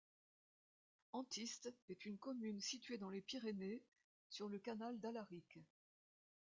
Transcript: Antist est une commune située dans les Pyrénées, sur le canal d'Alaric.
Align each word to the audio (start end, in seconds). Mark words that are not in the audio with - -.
Antist 1.13 1.71
est 1.87 2.05
une 2.07 2.17
commune 2.17 2.59
située 2.59 2.97
dans 2.97 3.11
les 3.11 3.21
Pyrénées, 3.21 3.83
sur 4.31 4.49
le 4.49 4.57
canal 4.57 4.99
d'Alaric. 4.99 5.59